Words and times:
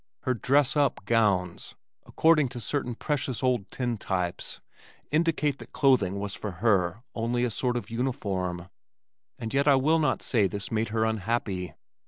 Her 0.21 0.33
"dress 0.33 0.75
up" 0.75 1.05
gowns, 1.05 1.75
according 2.07 2.49
to 2.49 2.59
certain 2.59 2.95
precious 2.95 3.43
old 3.43 3.69
tintypes, 3.69 4.59
indicate 5.11 5.59
that 5.59 5.73
clothing 5.73 6.17
was 6.17 6.33
for 6.33 6.53
her 6.53 7.03
only 7.13 7.43
a 7.43 7.51
sort 7.51 7.77
of 7.77 7.91
uniform, 7.91 8.67
and 9.37 9.53
yet 9.53 9.67
I 9.67 9.75
will 9.75 9.99
not 9.99 10.23
say 10.23 10.47
this 10.47 10.71
made 10.71 10.87
her 10.89 11.05
unhappy. 11.05 11.75